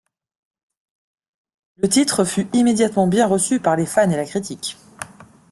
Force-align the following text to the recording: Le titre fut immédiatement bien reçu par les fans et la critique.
Le 1.77 1.87
titre 1.87 2.23
fut 2.23 2.47
immédiatement 2.53 3.05
bien 3.05 3.27
reçu 3.27 3.59
par 3.59 3.75
les 3.75 3.85
fans 3.85 4.09
et 4.09 4.15
la 4.17 4.25
critique. 4.25 4.77